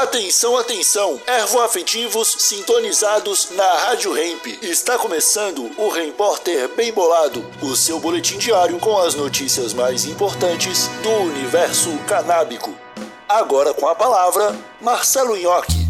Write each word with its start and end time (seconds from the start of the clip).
Atenção, 0.00 0.56
atenção, 0.56 1.20
ervoafetivos 1.26 2.34
sintonizados 2.38 3.50
na 3.54 3.70
Rádio 3.80 4.16
Hemp. 4.16 4.46
Está 4.62 4.96
começando 4.96 5.70
o 5.76 5.90
Repórter 5.90 6.74
Bem 6.74 6.90
Bolado, 6.90 7.44
o 7.60 7.76
seu 7.76 8.00
boletim 8.00 8.38
diário 8.38 8.78
com 8.78 8.96
as 8.96 9.14
notícias 9.14 9.74
mais 9.74 10.06
importantes 10.06 10.88
do 11.02 11.10
universo 11.10 11.90
canábico. 12.08 12.74
Agora 13.28 13.74
com 13.74 13.86
a 13.86 13.94
palavra, 13.94 14.56
Marcelo 14.80 15.36
Nhoque. 15.36 15.86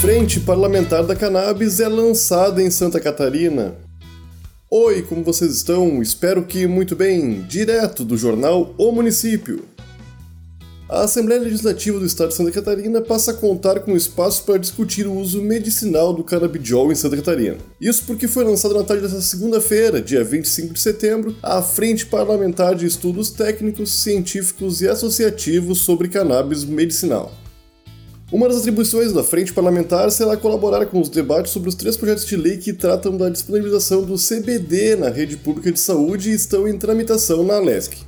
Frente 0.00 0.40
Parlamentar 0.40 1.04
da 1.04 1.14
Cannabis 1.14 1.80
é 1.80 1.88
lançada 1.88 2.62
em 2.62 2.70
Santa 2.70 2.98
Catarina. 2.98 3.76
Oi, 4.70 5.02
como 5.02 5.22
vocês 5.22 5.54
estão? 5.54 6.00
Espero 6.00 6.46
que 6.46 6.66
muito 6.66 6.96
bem, 6.96 7.42
direto 7.42 8.06
do 8.06 8.16
jornal 8.16 8.74
O 8.78 8.90
Município. 8.90 9.75
A 10.88 11.02
Assembleia 11.02 11.40
Legislativa 11.40 11.98
do 11.98 12.06
Estado 12.06 12.28
de 12.28 12.36
Santa 12.36 12.52
Catarina 12.52 13.00
passa 13.00 13.32
a 13.32 13.34
contar 13.34 13.80
com 13.80 13.96
espaço 13.96 14.44
para 14.44 14.56
discutir 14.56 15.04
o 15.04 15.14
uso 15.14 15.42
medicinal 15.42 16.12
do 16.12 16.22
canabidiol 16.22 16.92
em 16.92 16.94
Santa 16.94 17.16
Catarina. 17.16 17.56
Isso 17.80 18.04
porque 18.06 18.28
foi 18.28 18.44
lançada 18.44 18.72
na 18.72 18.84
tarde 18.84 19.02
desta 19.02 19.20
segunda-feira, 19.20 20.00
dia 20.00 20.22
25 20.22 20.74
de 20.74 20.80
setembro, 20.80 21.34
a 21.42 21.60
Frente 21.60 22.06
Parlamentar 22.06 22.76
de 22.76 22.86
Estudos 22.86 23.30
Técnicos, 23.30 23.94
Científicos 23.94 24.80
e 24.80 24.86
Associativos 24.86 25.80
sobre 25.80 26.06
Cannabis 26.08 26.64
Medicinal. 26.64 27.32
Uma 28.30 28.46
das 28.46 28.58
atribuições 28.58 29.12
da 29.12 29.24
Frente 29.24 29.52
Parlamentar 29.52 30.08
será 30.12 30.36
colaborar 30.36 30.86
com 30.86 31.00
os 31.00 31.08
debates 31.08 31.50
sobre 31.50 31.68
os 31.68 31.74
três 31.74 31.96
projetos 31.96 32.26
de 32.26 32.36
lei 32.36 32.58
que 32.58 32.72
tratam 32.72 33.16
da 33.16 33.28
disponibilização 33.28 34.04
do 34.04 34.14
CBD 34.14 34.94
na 34.94 35.08
rede 35.08 35.36
pública 35.36 35.72
de 35.72 35.80
saúde 35.80 36.30
e 36.30 36.34
estão 36.34 36.68
em 36.68 36.78
tramitação 36.78 37.42
na 37.42 37.54
ALESC. 37.54 38.06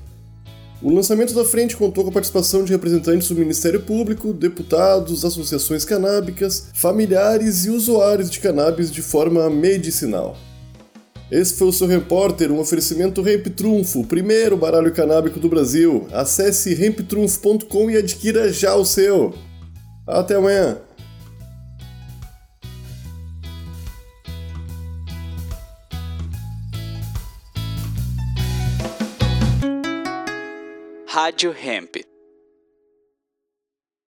O 0.81 0.93
lançamento 0.93 1.35
da 1.35 1.45
frente 1.45 1.77
contou 1.77 2.05
com 2.05 2.11
a 2.11 2.13
participação 2.13 2.63
de 2.63 2.71
representantes 2.71 3.29
do 3.29 3.35
Ministério 3.35 3.81
Público, 3.81 4.33
deputados, 4.33 5.25
associações 5.25 5.85
canábicas, 5.85 6.69
familiares 6.73 7.65
e 7.65 7.71
usuários 7.71 8.31
de 8.31 8.39
cannabis 8.39 8.91
de 8.91 9.03
forma 9.03 9.51
medicinal. 9.51 10.37
Esse 11.31 11.55
foi 11.55 11.69
o 11.69 11.73
seu 11.73 11.87
repórter, 11.87 12.53
um 12.53 12.61
oferecimento 12.61 13.21
Ramp 13.21 13.49
Trunfo, 13.49 14.05
primeiro 14.05 14.57
baralho 14.57 14.93
canábico 14.93 15.41
do 15.41 15.49
Brasil. 15.49 16.07
Acesse 16.13 16.73
ramptrunfo.com 16.75 17.91
e 17.91 17.97
adquira 17.97 18.51
já 18.53 18.77
o 18.77 18.85
seu. 18.85 19.35
Até 20.07 20.37
amanhã! 20.37 20.88
Rádio 31.19 31.51
Hemp. 31.51 31.97